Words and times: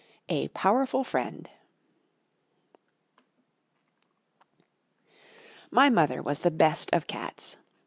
A 0.29 0.47
Powerful 0.47 1.03
Friend 1.03 1.47
MY 5.69 5.89
mother 5.91 6.23
was 6.23 6.39
the 6.39 6.49
best 6.49 6.89
of 6.91 7.05
cats. 7.05 7.57